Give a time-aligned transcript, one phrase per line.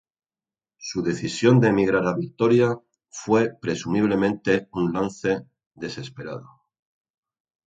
[0.79, 2.75] Su decisión de emigrar a Victoria
[3.11, 6.47] fue presumiblemente un lance desesperado.